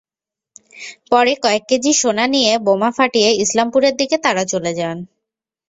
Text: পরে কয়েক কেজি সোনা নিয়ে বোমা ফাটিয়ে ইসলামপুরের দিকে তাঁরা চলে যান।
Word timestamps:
পরে 1.11 1.33
কয়েক 1.43 1.63
কেজি 1.69 1.91
সোনা 2.01 2.25
নিয়ে 2.33 2.51
বোমা 2.65 2.89
ফাটিয়ে 2.97 3.29
ইসলামপুরের 3.43 3.93
দিকে 3.99 4.17
তাঁরা 4.25 4.43
চলে 4.51 4.71
যান। 4.79 4.97